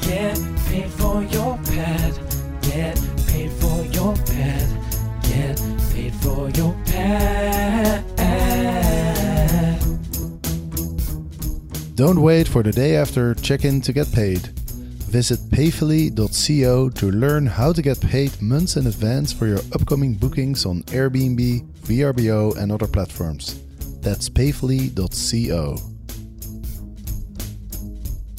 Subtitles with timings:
[0.00, 1.58] Get paid for your.
[2.62, 2.96] Get
[3.26, 4.14] paid for your.
[5.22, 5.58] Get
[5.92, 6.74] paid for your.
[11.94, 14.48] Don't wait for the day after check in to get paid.
[15.12, 20.64] Visit payfully.co to learn how to get paid months in advance for your upcoming bookings
[20.64, 23.60] on Airbnb, VRBO, and other platforms.
[24.00, 25.91] That's payfully.co.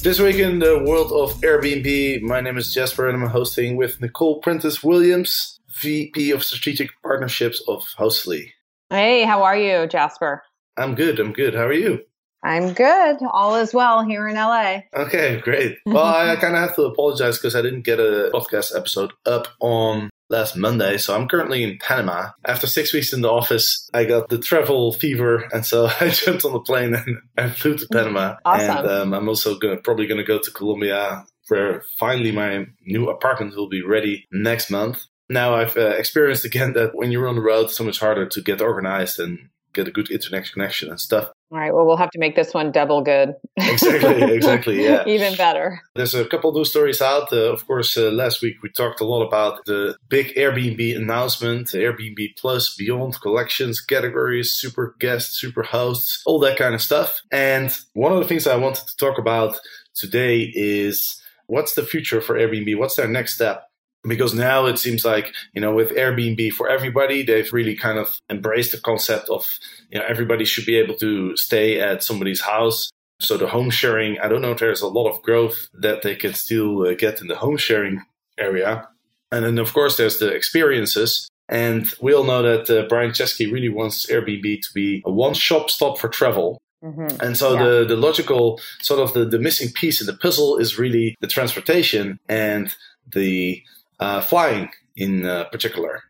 [0.04, 4.02] This week in the world of Airbnb, my name is Jasper and I'm hosting with
[4.02, 8.52] Nicole Prentice Williams, VP of Strategic Partnerships of Hostly.
[8.90, 10.42] Hey, how are you, Jasper?
[10.76, 11.54] I'm good, I'm good.
[11.54, 12.00] How are you?
[12.42, 13.16] I'm good.
[13.32, 14.80] All is well here in LA.
[14.94, 15.78] Okay, great.
[15.86, 19.48] Well, I kind of have to apologize because I didn't get a podcast episode up
[19.60, 20.98] on last Monday.
[20.98, 22.30] So I'm currently in Panama.
[22.44, 25.48] After six weeks in the office, I got the travel fever.
[25.52, 28.36] And so I jumped on the plane and, and flew to Panama.
[28.44, 28.78] Awesome.
[28.78, 33.10] And um, I'm also gonna, probably going to go to Colombia where finally my new
[33.10, 35.04] apartment will be ready next month.
[35.28, 38.26] Now I've uh, experienced again that when you're on the road, it's so much harder
[38.26, 41.30] to get organized and get a good internet connection and stuff.
[41.50, 41.72] All right.
[41.72, 43.34] Well, we'll have to make this one double good.
[43.56, 45.04] Exactly, exactly, yeah.
[45.06, 45.80] Even better.
[45.94, 47.32] There's a couple news stories out.
[47.32, 51.68] Uh, of course, uh, last week we talked a lot about the big Airbnb announcement,
[51.68, 57.20] Airbnb Plus, Beyond collections, categories, super guests, super hosts, all that kind of stuff.
[57.30, 59.58] And one of the things I wanted to talk about
[59.94, 62.78] today is what's the future for Airbnb?
[62.78, 63.68] What's their next step?
[64.06, 68.20] Because now it seems like you know with airbnb for everybody they've really kind of
[68.30, 69.44] embraced the concept of
[69.90, 72.90] you know everybody should be able to stay at somebody's house
[73.20, 76.14] so the home sharing i don't know if there's a lot of growth that they
[76.14, 78.02] can still uh, get in the home sharing
[78.38, 78.86] area
[79.32, 83.50] and then of course there's the experiences and we all know that uh, brian chesky
[83.50, 87.18] really wants airbnb to be a one-shop stop for travel Mhm.
[87.22, 87.64] and so Yeah.
[87.64, 91.26] the, the logical sort of the, the missing piece in the puzzle is really the
[91.26, 92.74] transportation and
[93.14, 93.62] the
[94.04, 96.02] uh, flying in uh, particular.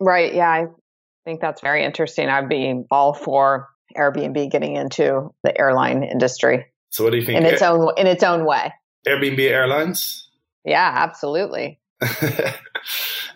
[0.00, 0.34] Right.
[0.34, 0.48] Yeah.
[0.50, 0.66] I
[1.24, 2.28] think that's very interesting.
[2.28, 7.38] I'd be all for Airbnb getting into the airline industry So what do you think?
[7.40, 8.72] in its own in its own way.
[9.06, 10.28] Airbnb Airlines?
[10.64, 11.80] Yeah, absolutely.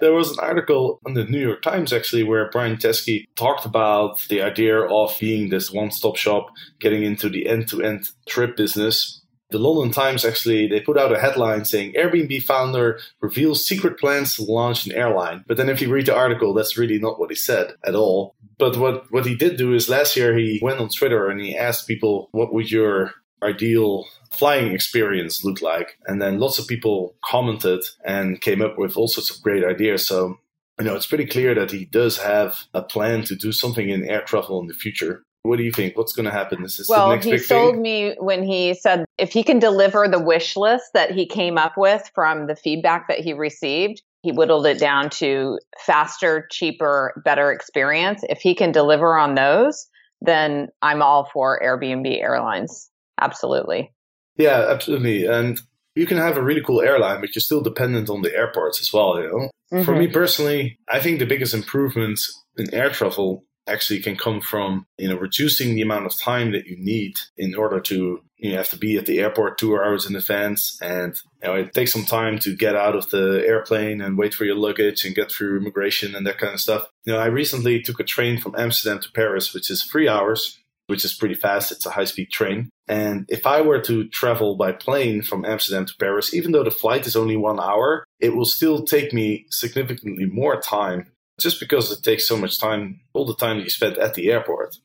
[0.00, 4.20] there was an article in the New York Times actually where Brian Chesky talked about
[4.28, 9.21] the idea of being this one-stop shop, getting into the end-to-end trip business.
[9.52, 14.34] The London Times actually they put out a headline saying Airbnb founder reveals secret plans
[14.36, 15.44] to launch an airline.
[15.46, 18.34] But then if you read the article, that's really not what he said at all.
[18.58, 21.56] But what what he did do is last year he went on Twitter and he
[21.56, 23.12] asked people what would your
[23.42, 25.98] ideal flying experience look like?
[26.06, 30.06] And then lots of people commented and came up with all sorts of great ideas.
[30.06, 30.38] So,
[30.78, 34.08] you know, it's pretty clear that he does have a plan to do something in
[34.08, 35.24] air travel in the future.
[35.42, 35.96] What do you think?
[35.96, 36.62] What's going to happen?
[36.62, 37.82] This is Well, next he sold thing?
[37.82, 41.72] me when he said if he can deliver the wish list that he came up
[41.76, 47.50] with from the feedback that he received, he whittled it down to faster, cheaper, better
[47.50, 48.22] experience.
[48.28, 49.88] If he can deliver on those,
[50.20, 52.88] then I'm all for Airbnb Airlines.
[53.20, 53.92] Absolutely.
[54.36, 55.26] Yeah, absolutely.
[55.26, 55.60] And
[55.96, 58.92] you can have a really cool airline, but you're still dependent on the airports as
[58.92, 59.50] well, you know?
[59.84, 59.98] For Mhm.
[59.98, 65.08] me personally, I think the biggest improvements in air travel actually can come from you
[65.08, 68.76] know reducing the amount of time that you need in order to you have to
[68.76, 70.76] be at the airport two hours in advance.
[70.82, 74.34] And you know it takes some time to get out of the airplane and wait
[74.34, 76.88] for your luggage and get through immigration and that kind of stuff.
[77.04, 80.58] You know i recently took a train from amsterdam to paris which is three hours
[80.88, 81.72] which is pretty fast.
[81.72, 82.68] It's a high speed train.
[82.88, 86.70] And if i were to travel by plane from amsterdam to paris even though the
[86.70, 91.90] flight is only one hour it will still take me significantly more time just because
[91.90, 94.78] it takes so much time, all the time that you spend at the airport.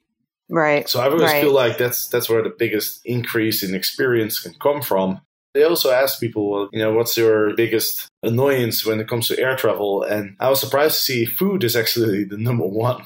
[0.49, 0.87] Right.
[0.87, 1.41] So I always Right.
[1.41, 5.21] feel like that's that's where the biggest increase in experience can come from.
[5.53, 9.39] They also ask people, well, you know, what's your biggest annoyance when it comes to
[9.39, 10.03] air travel?
[10.03, 13.03] And I was surprised to see food is actually the number one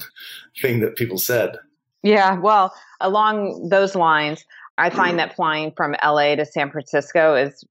[0.60, 1.56] thing that people said.
[2.02, 4.44] Yeah, well, along those lines,
[4.78, 7.64] I find that flying from LA to San Francisco is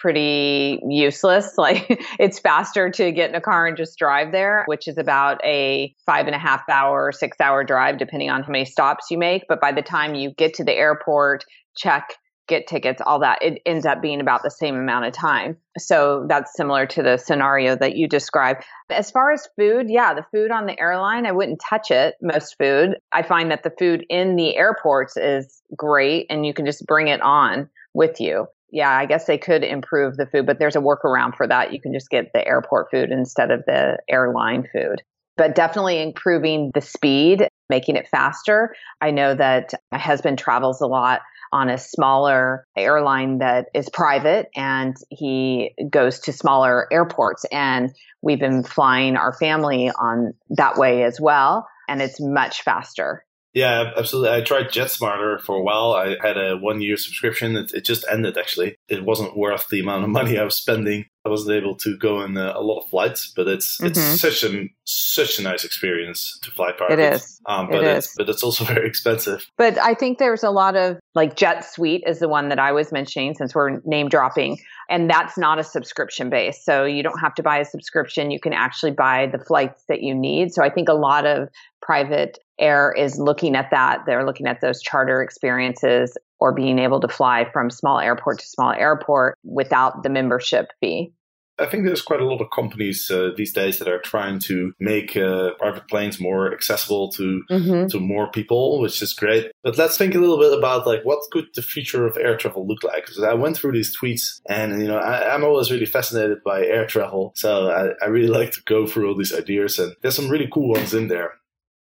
[0.00, 1.54] pretty useless.
[1.60, 5.44] Like it's faster to get in a car and just drive there, which is about
[5.44, 9.18] a five and a half hour, six hour drive, depending on how many stops you
[9.18, 9.42] make.
[9.46, 11.44] But by the time you get to the airport,
[11.76, 12.14] check
[12.50, 15.56] get tickets, all that, it ends up being about the same amount of time.
[15.78, 18.64] So that's similar to the scenario that you described.
[18.90, 22.56] As far as food, yeah, the food on the airline, I wouldn't touch it, most
[22.58, 22.96] food.
[23.12, 27.08] I find that the food in the airports is great and you can just bring
[27.08, 28.46] it on with you.
[28.72, 31.72] Yeah, I guess they could improve the food, but there's a workaround for that.
[31.72, 35.02] You can just get the airport food instead of the airline food
[35.40, 38.74] but definitely improving the speed, making it faster.
[39.00, 44.48] I know that my husband travels a lot on a smaller airline that is private
[44.54, 47.90] and he goes to smaller airports and
[48.20, 53.92] we've been flying our family on that way as well and it's much faster yeah,
[53.96, 54.30] absolutely.
[54.30, 55.92] I tried JetSmarter for a while.
[55.92, 57.56] I had a one year subscription.
[57.56, 58.76] It, it, just ended actually.
[58.88, 61.06] It wasn't worth the amount of money I was spending.
[61.24, 63.88] I wasn't able to go on a, lot of flights, but it's mm-hmm.
[63.88, 66.98] it's such a such a nice experience to fly private.
[66.98, 67.40] It is.
[67.46, 69.46] Um, but it it's but it's also very expensive.
[69.58, 72.90] But I think there's a lot of like JetSuite is the one that I was
[72.90, 74.58] mentioning since we're name dropping,
[74.88, 76.64] and that's not a subscription base.
[76.64, 78.30] So you don't have to buy a subscription.
[78.30, 80.54] You can actually buy the flights that you need.
[80.54, 81.50] So I think a lot of
[81.82, 84.04] private air is looking at that.
[84.06, 88.46] They're looking at those charter experiences or being able to fly from small airport to
[88.46, 91.12] small airport without the membership fee.
[91.60, 94.72] I think there's quite a lot of companies uh, these days that are trying to
[94.80, 97.86] make uh, private planes more accessible to mm-hmm.
[97.88, 99.52] to more people, which is great.
[99.62, 102.66] But let's think a little bit about like what could the future of air travel
[102.66, 103.06] look like?
[103.06, 106.64] Because I went through these tweets, and you know I, am always really fascinated by
[106.64, 110.16] air travel, so I, I really like to go through all these ideas, and there's
[110.16, 111.34] some really cool ones in there.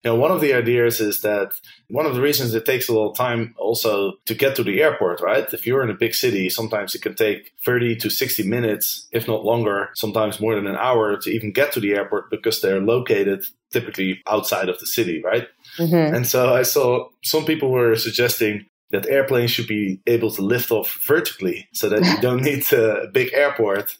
[0.04, 1.52] You know, one of the ideas is that
[1.88, 5.20] one of the reasons it takes a little time also to get to the airport,
[5.20, 5.52] right?
[5.52, 9.26] If you're in a big city, sometimes it can take 30 to 60 minutes, if
[9.26, 12.80] not longer, sometimes more than an hour to even get to the airport because they're
[12.80, 15.48] located typically outside of the city, right?
[15.78, 16.14] Mm-hmm.
[16.14, 20.70] And so I saw some people were suggesting that airplanes should be able to lift
[20.70, 23.96] off vertically so that you don't need a big airport.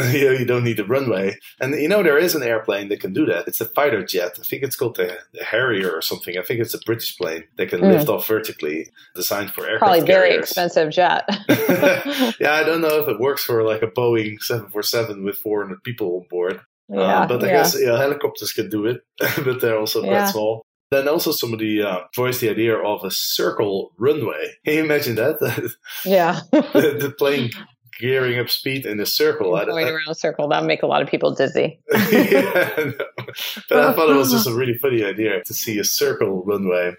[0.12, 1.38] you, know, you don't need a runway.
[1.60, 3.48] And you know, there is an airplane that can do that.
[3.48, 4.38] It's a fighter jet.
[4.38, 6.36] I think it's called the, the Harrier or something.
[6.38, 7.92] I think it's a British plane that can mm.
[7.92, 9.80] lift off vertically, designed for aircraft.
[9.80, 10.44] Probably very carriers.
[10.44, 11.24] expensive jet.
[12.40, 16.16] yeah, I don't know if it works for like a Boeing 747 with 400 people
[16.16, 16.60] on board.
[16.88, 17.52] Yeah, uh, but I yeah.
[17.52, 19.02] guess yeah, helicopters can do it,
[19.44, 20.66] but they're also quite small.
[20.90, 24.54] Then also somebody uh, voiced the idea of a circle runway.
[24.64, 25.38] Can you imagine that?
[26.04, 26.40] yeah.
[26.50, 27.50] the, the plane
[28.00, 29.54] gearing up speed in a circle.
[29.54, 31.78] I, Going I, around a circle, that would make a lot of people dizzy.
[32.10, 32.92] yeah, no.
[33.68, 36.94] But I thought it was just a really funny idea to see a circle runway.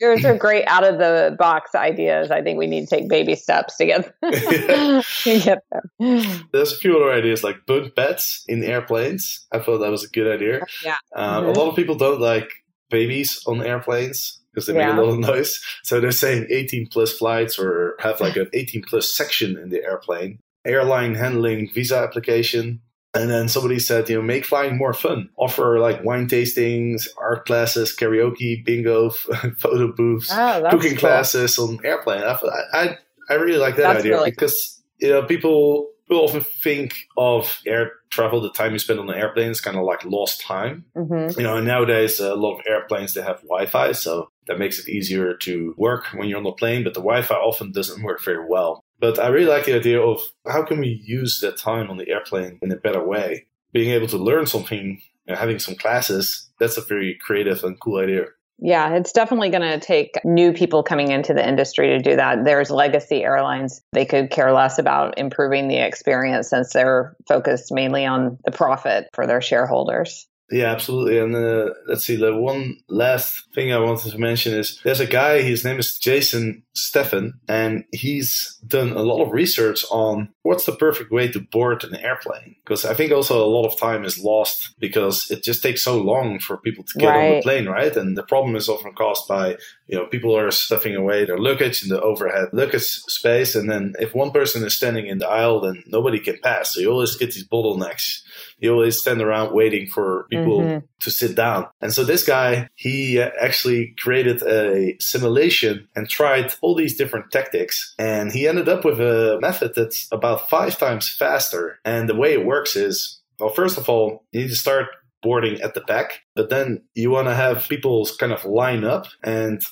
[0.00, 2.30] Yours are great out of the box ideas.
[2.30, 6.40] I think we need to take baby steps to get, to get there.
[6.52, 9.46] There's a few other ideas like bunk beds in airplanes.
[9.52, 10.60] I thought that was a good idea.
[10.82, 10.96] Yeah.
[11.14, 11.48] Um, Mhm.
[11.54, 12.50] A lot of people don't like
[12.88, 14.92] babies on airplanes because they Yeah.
[14.94, 15.60] make a lot of noise.
[15.84, 19.82] So they're saying 18 plus flights or have like an 18 plus section in the
[19.84, 20.38] airplane.
[20.66, 22.80] Airline handling visa application.
[23.12, 25.30] And then somebody said, you know, make flying more fun.
[25.36, 29.10] Offer like wine tastings, art classes, karaoke, bingo,
[29.58, 30.98] photo booths, Oh, cooking cool.
[31.00, 32.22] classes on airplane.
[32.22, 32.38] I,
[32.72, 32.98] I,
[33.28, 37.60] I really like that That's idea really because, you know, people people often think of
[37.66, 40.84] air travel, the time you spend on the airplane is kind of like lost time.
[40.94, 44.80] hmm You know, and nowadays a lot of airplanes they have Wi-Fi, so that makes
[44.80, 46.82] it easier to work when you're on the plane.
[46.82, 48.82] But the Wi-Fi often doesn't work very well.
[48.98, 52.08] But I really like the idea of how can we use that time on the
[52.08, 53.46] airplane in a better way?
[53.72, 57.80] Being able to learn something, you know, having some classes, that's a very creative and
[57.80, 58.24] cool idea.
[58.62, 62.44] Yeah, it's definitely going to take new people coming into the industry to do that.
[62.44, 63.80] There's legacy airlines.
[63.92, 69.08] They could care less about improving the experience since they're focused mainly on the profit
[69.14, 70.28] for their shareholders.
[70.50, 71.18] Yeah, absolutely.
[71.18, 75.06] And uh, let's see, the one last thing I wanted to mention is there's a
[75.06, 80.64] guy, his name is Jason Steffen, and he's done a lot of research on what's
[80.64, 82.56] the perfect way to board an airplane.
[82.64, 85.98] Because I think also a lot of time is lost because it just takes so
[85.98, 87.96] long for people to get on the plane, right?
[87.96, 91.82] And the problem is often caused by, you know, people are stuffing away their luggage
[91.82, 93.54] in the overhead luggage space.
[93.54, 96.74] And then if one person is standing in the aisle, then nobody can pass.
[96.74, 98.22] So you always get these bottlenecks
[98.60, 100.82] you always stand around waiting for people Mhm.
[101.00, 101.66] to sit down.
[101.80, 107.30] And so this guy, he uh, actually created a simulation and tried all these different
[107.30, 107.94] tactics.
[107.98, 111.78] And he ended up with a method that's about five times faster.
[111.84, 114.86] And the way it works is, well, first of all, you need to start
[115.22, 119.06] boarding at the back, but then you want to have people kind of line up
[119.22, 119.62] and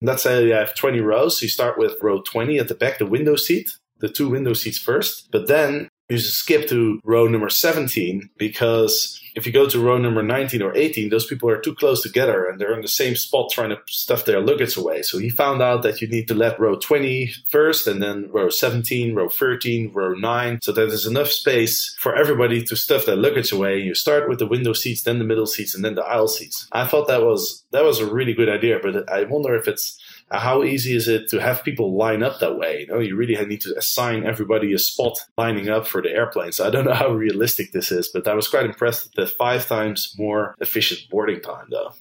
[0.00, 1.38] let's say you have 20 rows.
[1.38, 4.52] So You start with row 20 at the back, the window seat, the two window
[4.52, 9.66] seats first, but then you just skip to row number 17 because if you go
[9.66, 12.82] to row number 19 or 18, those people are too close together and they're in
[12.82, 15.02] the same spot trying to stuff their luggage away.
[15.02, 18.50] So he found out that you need to let row 20 first and then row
[18.50, 23.16] 17, row 13, row 9, so that there's enough space for everybody to stuff their
[23.16, 23.78] luggage away.
[23.78, 26.68] You start with the window seats, then the middle seats, and then the aisle seats.
[26.72, 29.98] I thought that was that was a really good idea, but I wonder if it's
[30.32, 32.80] how easy is it to have people line up that way?
[32.80, 36.52] You know, you really need to assign everybody a spot lining up for the airplane.
[36.52, 39.26] So I don't know how realistic this is, but I was quite impressed with the
[39.26, 41.92] five times more efficient boarding time, though.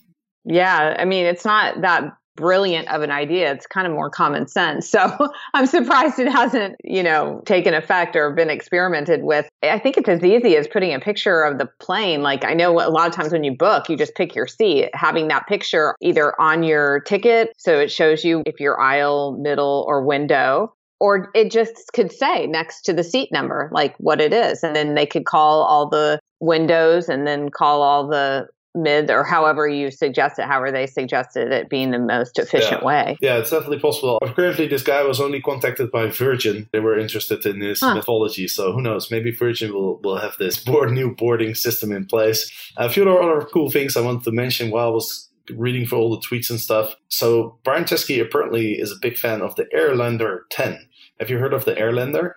[0.43, 3.51] Yeah, I mean, it's not that brilliant of an idea.
[3.51, 4.89] It's kind of more common sense.
[4.89, 9.47] So I'm surprised it hasn't, you know, taken effect or been experimented with.
[9.63, 12.21] I think it's as easy as putting a picture of the plane.
[12.21, 14.89] Like I know a lot of times when you book, you just pick your seat,
[14.93, 17.53] having that picture either on your ticket.
[17.57, 20.73] So it shows you if you're aisle, middle, or window.
[20.99, 24.63] Or it just could say next to the seat number, like what it is.
[24.63, 29.23] And then they could call all the windows and then call all the mid or
[29.23, 32.85] however you suggest it, however they suggested it being the most efficient yeah.
[32.85, 33.17] way.
[33.21, 34.17] Yeah, it's definitely possible.
[34.21, 36.69] Apparently, this guy was only contacted by Virgin.
[36.71, 37.95] They were interested in his huh.
[37.95, 39.11] mythology, so who knows?
[39.11, 42.51] Maybe Virgin will, will have this board, new boarding system in place.
[42.77, 46.09] A few other cool things I wanted to mention while I was reading for all
[46.09, 46.95] the tweets and stuff.
[47.09, 50.87] So Brian Chesky apparently is a big fan of the Airlander 10.
[51.19, 52.33] Have you heard of the Airlander?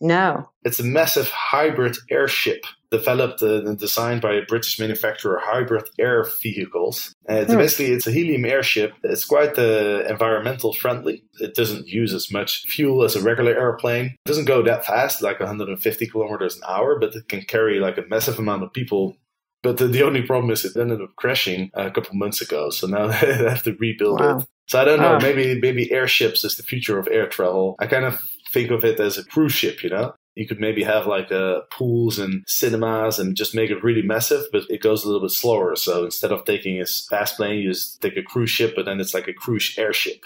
[0.00, 0.50] No.
[0.64, 7.14] It's a massive hybrid airship developed and designed by a British manufacturer, Hybrid Air Vehicles.
[7.28, 7.58] Uh, it's hmm.
[7.58, 8.92] Basically, it's a helium airship.
[9.02, 11.24] It's quite uh, environmental friendly.
[11.40, 14.06] It doesn't use as much fuel as a regular airplane.
[14.06, 17.98] It doesn't go that fast, like 150 kilometers an hour, but it can carry like
[17.98, 19.16] a massive amount of people
[19.62, 22.70] but the, the, only problem is it ended up crashing a couple months ago.
[22.70, 24.38] So now they have to rebuild wow.
[24.38, 24.46] it.
[24.68, 25.18] So I don't know.
[25.20, 27.74] Maybe maybe airships is the future of air travel.
[27.80, 28.20] I kind of
[28.52, 30.14] think of it as a cruise ship, you know?
[30.36, 34.44] You could maybe have like uh, pools and cinemas and just make it really massive,
[34.52, 35.74] but it goes a little bit slower.
[35.76, 39.00] So instead of taking a fast plane, you just take a cruise ship, but then
[39.00, 40.24] it's like a cruise airship.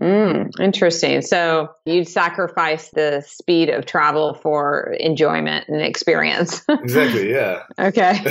[0.00, 1.22] Mm, interesting.
[1.22, 6.62] So you'd sacrifice the speed of travel for enjoyment and experience.
[6.68, 7.30] exactly.
[7.30, 7.62] Yeah.
[7.78, 8.10] okay.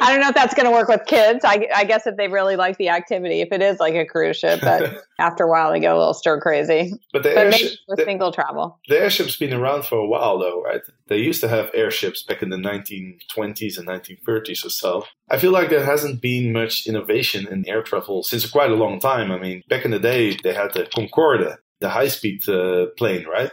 [0.00, 1.44] I don't know if that's going to work with kids.
[1.44, 4.36] I, I, guess if they really like the activity, if it is like a cruise
[4.36, 6.92] ship, but after a while they go a little stir crazy.
[7.12, 8.78] But the but airship, for the, single travel.
[8.88, 10.82] The airship's been around for a while, though, right?
[11.08, 15.04] They used to have airships back in the 1920s and 1930s or so.
[15.30, 18.98] I feel like there hasn't been much innovation in air travel since quite a long
[18.98, 19.30] time.
[19.30, 23.26] I mean, back in the day, they had the Concorde, the high speed uh, plane,
[23.26, 23.52] right?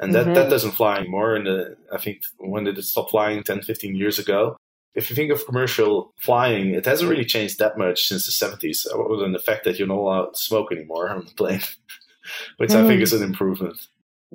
[0.00, 0.34] And that, mm-hmm.
[0.34, 1.36] that doesn't fly anymore.
[1.36, 3.44] And uh, I think when did it stop flying?
[3.44, 4.56] 10, 15 years ago.
[4.94, 8.86] If you think of commercial flying, it hasn't really changed that much since the 70s,
[8.92, 11.62] other than the fact that you're not allowed to smoke anymore on the plane,
[12.58, 12.84] which mm.
[12.84, 13.04] I think mm.
[13.04, 13.78] is an improvement.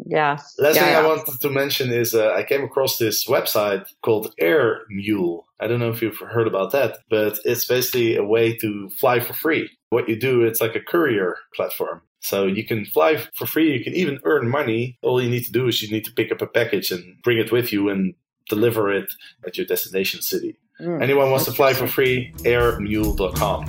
[0.05, 0.37] Yeah.
[0.59, 0.99] Last yeah, thing yeah.
[0.99, 5.45] I wanted to mention is uh, I came across this website called Air Mule.
[5.59, 9.19] I don't know if you've heard about that, but it's basically a way to fly
[9.19, 9.69] for free.
[9.89, 12.01] What you do, it's like a courier platform.
[12.19, 13.77] So you can fly for free.
[13.77, 14.97] You can even earn money.
[15.01, 17.37] All you need to do is you need to pick up a package and bring
[17.37, 18.13] it with you and
[18.49, 19.11] deliver it
[19.45, 20.57] at your destination city.
[20.79, 22.33] Mm, Anyone wants to fly for free?
[22.39, 23.65] Airmule.com.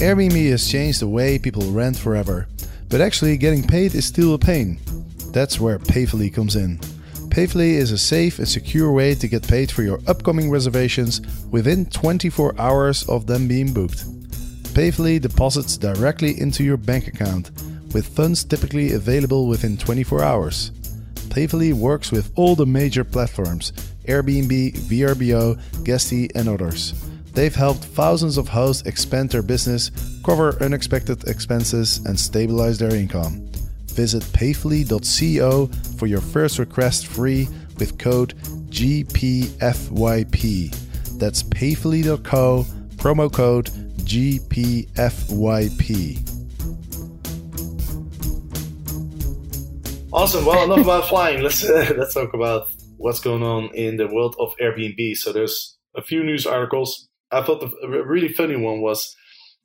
[0.00, 2.48] Airbnb has changed the way people rent forever.
[2.90, 4.80] But actually, getting paid is still a pain.
[5.32, 6.78] That's where Payfully comes in.
[7.30, 11.20] Payfully is a safe and secure way to get paid for your upcoming reservations
[11.52, 14.04] within 24 hours of them being booked.
[14.74, 17.52] Payfully deposits directly into your bank account,
[17.94, 20.72] with funds typically available within 24 hours.
[21.30, 23.70] Payfully works with all the major platforms
[24.06, 26.94] Airbnb, VRBO, Guesty, and others.
[27.34, 29.90] They've helped thousands of hosts expand their business,
[30.30, 33.44] cover unexpected expenses, and stabilize their income.
[33.86, 35.66] Visit payfully.co
[35.98, 37.48] for your first request free
[37.80, 38.34] with code
[38.70, 39.58] GPFYP.
[41.18, 43.70] That's payfully.co, promo code
[44.04, 44.86] GPFYP.
[50.12, 50.44] Awesome.
[50.44, 51.42] Well, enough about flying.
[51.42, 52.68] Let's uh, let's talk about
[52.98, 55.16] what's going on in the world of Airbnb.
[55.16, 59.14] So there's a few news articles I thought the really funny one was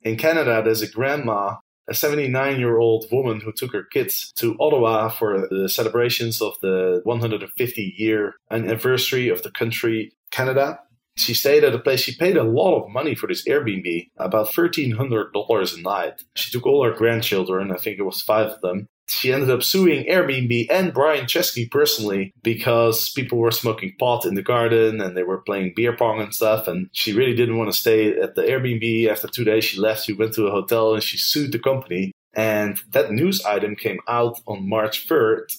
[0.06, 1.56] in Canada, there's a grandma,
[1.88, 6.54] a 79 year old woman who took her kids to Ottawa for the celebrations of
[6.62, 10.78] the 150 year anniversary of the country, Canada.
[11.16, 12.00] She stayed at a place.
[12.00, 16.22] She paid a lot of money for this Airbnb, about $1,300 a night.
[16.36, 19.62] She took all her grandchildren, I think it was five of them, she ended up
[19.62, 25.16] suing Airbnb and Brian Chesky personally because people were smoking pot in the garden and
[25.16, 26.66] they were playing beer pong and stuff.
[26.66, 29.08] And she really didn't want to stay at the Airbnb.
[29.08, 30.04] After two days, she left.
[30.04, 32.12] She went to a hotel and she sued the company.
[32.34, 35.52] And that news item came out on March 3rd.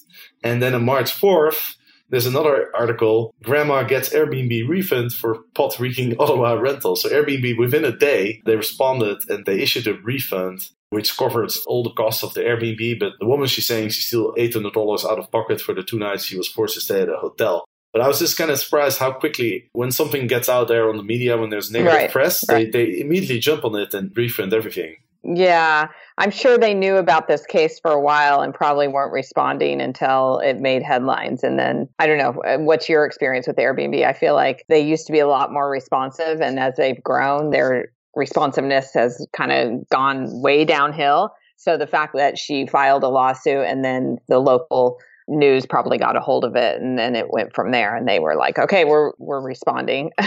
[0.43, 1.75] And then on March 4th,
[2.09, 6.95] There's another article Grandma gets Airbnb refund for pot reeking Ottawa rental.
[6.95, 11.83] So, Airbnb, within a day, they responded and they issued a refund which covers all
[11.83, 12.99] the costs of the Airbnb.
[12.99, 16.25] But the woman, she's saying she's still $800 out of pocket for the two nights
[16.25, 17.65] she was forced to stay at a hotel.
[17.93, 20.97] But I was just kind of surprised how quickly, when something gets out there on
[20.97, 22.71] the media, when there's negative Right, press, right.
[22.71, 24.97] They, they immediately jump on it and refund everything.
[25.23, 29.81] Yeah, I'm sure they knew about this case for a while and probably weren't responding
[29.81, 31.43] until it made headlines.
[31.43, 34.05] And then I don't know, uh, what's your experience with Airbnb?
[34.05, 37.49] I feel like they used to be a lot more responsive, and as they've grown,
[37.49, 41.31] their responsiveness has kind of gone way downhill.
[41.55, 44.97] So the fact that she filed a lawsuit and then the local
[45.27, 48.17] news probably got a hold of it and then it went from there and they
[48.17, 50.09] were like okay we're we're responding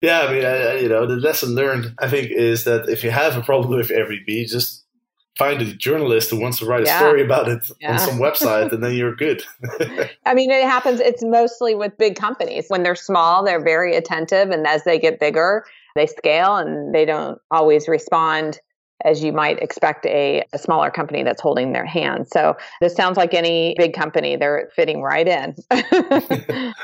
[0.00, 3.10] Yeah, I mean, I, you know, the lesson learned, I think, is that if you
[3.10, 4.84] have a problem with every Airbnb, just
[5.36, 6.98] find a journalist who wants to write a Yeah.
[6.98, 7.92] story about it Yeah.
[7.92, 9.42] on some website, and then you're good.
[10.26, 11.00] I mean, it happens.
[11.00, 12.66] It's mostly with big companies.
[12.68, 14.50] When they're small, they're very attentive.
[14.50, 15.64] And as they get bigger,
[15.98, 18.60] they scale and they don't always respond
[19.04, 22.26] as you might expect a, a smaller company that's holding their hand.
[22.32, 24.34] So this sounds like any big company.
[24.36, 25.54] They're fitting right in.
[25.70, 26.74] well,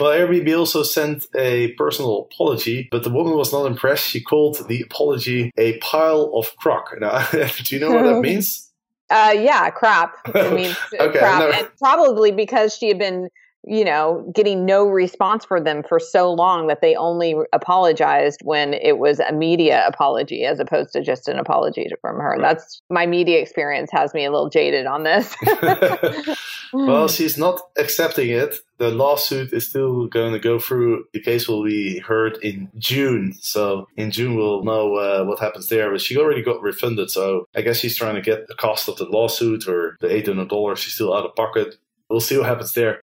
[0.00, 4.08] Airbnb also sent a personal apology, but the woman was not impressed.
[4.08, 6.94] She called the apology a pile of crock.
[7.00, 8.68] Now, do you know what that means?
[9.10, 10.14] Uh, yeah, crap.
[10.34, 11.38] I mean, Okay, crap.
[11.40, 11.50] no.
[11.50, 13.28] And probably because she had been,
[13.64, 18.74] you know, getting no response for them for so long that they only apologized when
[18.74, 22.38] it was a media apology as opposed to just an apology from her.
[22.40, 25.36] That's my media experience has me a little jaded on this.
[26.72, 28.56] well, she's not accepting it.
[28.78, 31.04] The lawsuit is still going to go through.
[31.12, 33.32] The case will be heard in June.
[33.40, 35.88] So in June, we'll know uh, what happens there.
[35.92, 37.12] But she already got refunded.
[37.12, 40.76] So I guess she's trying to get the cost of the lawsuit or the $800
[40.76, 41.76] she's still out of pocket.
[42.10, 43.02] We'll see what happens there.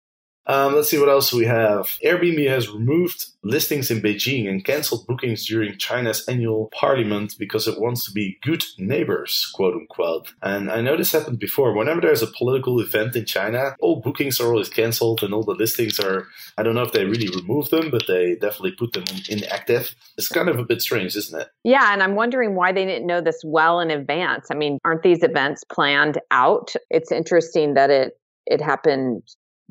[0.47, 1.97] Um, let's see what else we have.
[2.03, 7.79] Airbnb has removed listings in Beijing and cancelled bookings during China's annual parliament because it
[7.79, 10.33] wants to be good neighbors, quote unquote.
[10.41, 11.73] And I know this happened before.
[11.73, 15.53] Whenever there's a political event in China, all bookings are always cancelled and all the
[15.53, 19.05] listings are, I don't know if they really remove them, but they definitely put them
[19.29, 19.95] inactive.
[20.17, 21.47] It's kind of a bit strange, isn't it?
[21.63, 24.47] yeah, and I'm wondering why they didn't know this well in advance.
[24.49, 26.73] I mean, aren't these events planned out?
[26.89, 28.13] It's interesting that it
[28.45, 29.23] it happened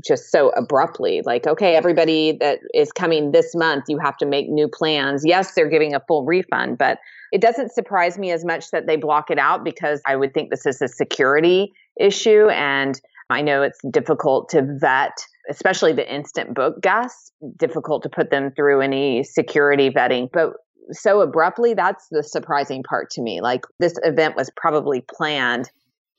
[0.05, 4.49] just so abruptly like okay everybody that is coming this month you have to make
[4.49, 5.23] new plans.
[5.25, 6.99] Yes they're giving a full refund but
[7.33, 10.51] it doesn't surprise me as much that they block it out because i would think
[10.51, 15.17] this is a security issue and i know it's difficult to vet
[15.49, 20.53] especially the instant book guests difficult to put them through any security vetting but
[20.93, 25.71] so abruptly that's the surprising part to me like this event was probably planned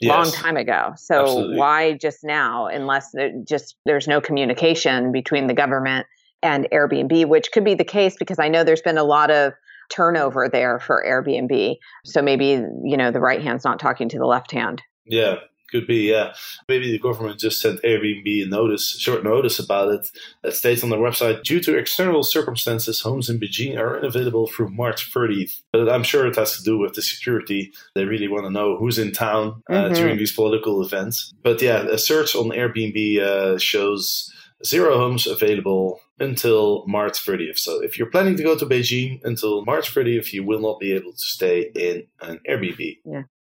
[0.04, 0.94] long time ago.
[0.96, 1.58] So Absolutely.
[1.58, 6.06] why just now, unless there just there's no communication between the government
[6.44, 9.54] and Airbnb, which could be the case because I know there's been a lot of
[9.90, 11.78] turnover there for Airbnb.
[12.06, 12.46] So maybe
[12.84, 14.82] you know the right hand's not talking to the left hand.
[15.06, 15.36] Yeah,
[15.70, 16.10] could be.
[16.10, 16.34] Yeah,
[16.68, 20.12] maybe the government just sent Airbnb a notice, short notice about it.
[20.44, 24.70] That states on their website, due to external circumstances, homes in Beijing are unavailable through
[24.70, 25.62] March 30th.
[25.72, 27.72] But I'm sure it has to do with the security.
[27.96, 29.96] They really want to know who's in town uh, Mhm.
[29.96, 31.34] during these political events.
[31.44, 34.32] But yeah, a search on Airbnb uh, shows
[34.66, 37.60] zero homes available until March 30th.
[37.60, 40.92] So if you're planning to go to Beijing until March 30th, you will not be
[40.94, 42.98] able to stay in an Airbnb.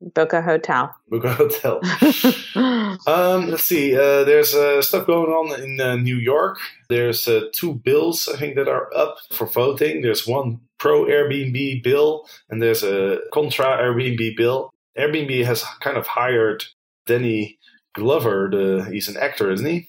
[0.00, 0.94] Book a hotel.
[1.08, 1.80] Book a hotel.
[3.06, 3.96] Um, let's see.
[3.96, 6.58] Uh, there's uh, stuff going on in uh, New York.
[6.88, 10.02] There's uh, two bills I think that are up for voting.
[10.02, 14.72] There's one pro Airbnb bill and there's a contra Airbnb bill.
[14.98, 16.64] Airbnb has kind of hired
[17.06, 17.58] Danny
[17.94, 18.48] Glover.
[18.50, 19.88] The, he's an actor, isn't he?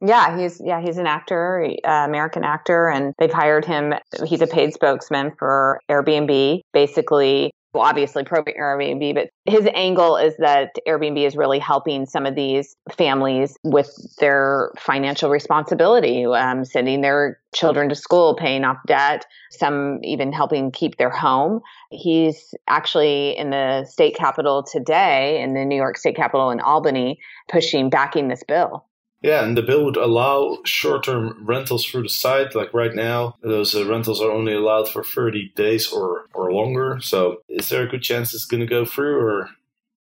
[0.00, 3.94] Yeah, he's yeah he's an actor, uh, American actor, and they've hired him.
[4.24, 6.60] He's a paid spokesman for Airbnb.
[6.72, 12.24] Basically, well, obviously pro Airbnb, but his angle is that Airbnb is really helping some
[12.24, 18.78] of these families with their financial responsibility, um, sending their children to school, paying off
[18.86, 21.60] debt, some even helping keep their home.
[21.90, 27.18] He's actually in the state capitol today, in the New York State Capitol in Albany,
[27.48, 28.86] pushing backing this bill.
[29.22, 32.54] Yeah, and the bill would allow short-term rentals through the site.
[32.54, 36.98] Like right now, those uh, rentals are only allowed for 30 days or, or longer.
[37.02, 39.50] So is there a good chance it's going to go through or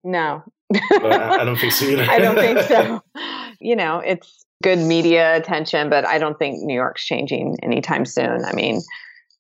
[0.04, 2.04] No, I I don't think so either.
[2.10, 3.02] I don't think so.
[3.60, 8.44] You know, it's good media attention, but I don't think New York's changing anytime soon.
[8.44, 8.82] I mean,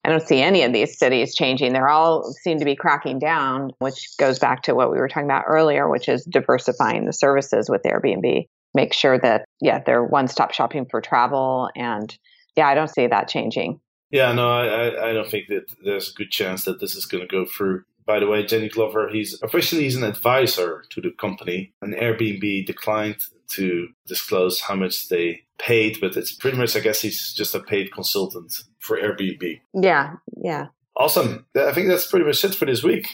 [0.05, 1.73] I don't see any of these cities changing.
[1.73, 5.25] They're all seem to be cracking down, which goes back to what we were talking
[5.25, 8.47] about earlier, which is diversifying the services with Airbnb.
[8.73, 11.69] Make sure that, yeah, they're one stop shopping for travel.
[11.75, 12.15] And
[12.55, 13.79] yeah, I don't see that changing.
[14.11, 17.21] Yeah, no, I, I don't think that there's a good chance that this is going
[17.21, 17.83] to go through.
[18.05, 22.65] By the way, Danny Glover, he's officially he's an advisor to the company, and Airbnb
[22.65, 23.17] declined
[23.51, 27.59] to disclose how much they paid, but it's pretty much, I guess, he's just a
[27.61, 29.61] paid consultant for Airbnb.
[29.73, 30.67] Yeah, yeah.
[30.97, 31.45] Awesome.
[31.55, 33.07] I think that's pretty much it for this week.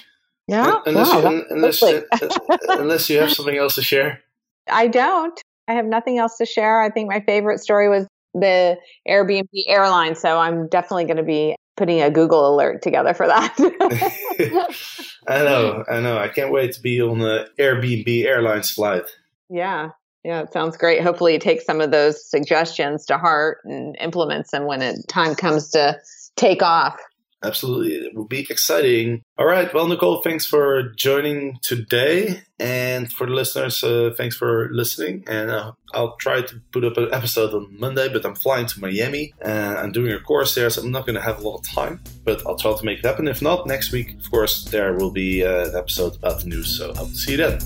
[0.48, 0.80] Yeah.
[0.86, 2.28] Unless, wow, you, unless, uh, uh,
[2.70, 4.22] unless you have something else to share.
[4.68, 5.40] I don't.
[5.70, 6.82] I have nothing else to share.
[6.82, 8.78] I think my favorite story was the
[9.08, 10.16] Airbnb airline.
[10.16, 13.56] So I'm definitely going to be putting a Google alert together for that.
[15.28, 16.18] I know, I know.
[16.18, 19.04] I can't wait to be on the Airbnb Airlines flight.
[19.50, 19.90] Yeah,
[20.24, 21.02] yeah, it sounds great.
[21.02, 25.36] Hopefully, you take some of those suggestions to heart and implements them when it time
[25.36, 25.98] comes to
[26.36, 27.00] take off.
[27.44, 27.94] Absolutely.
[27.94, 29.24] It will be exciting.
[29.38, 29.74] All right.
[29.74, 32.44] Well, Nicole, thanks for joining today.
[32.60, 35.24] And for the listeners, uh, thanks for listening.
[35.28, 38.82] And uh, I'll try to put up an episode on Monday, but I'm flying to
[38.82, 41.60] Miami and I'm doing a course there, so I'm not going to have a lot
[41.60, 42.02] of time.
[42.26, 43.30] But I'll try to make it happen.
[43.30, 46.78] If not, next week, of course, there will be uh, an episode about the news.
[46.78, 47.60] So I'll see you then.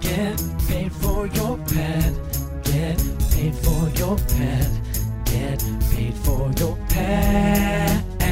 [0.00, 2.14] Get paid for your pad.
[2.62, 2.98] Get
[3.32, 4.70] paid for your pad.
[5.24, 5.58] Get
[5.90, 6.76] paid for your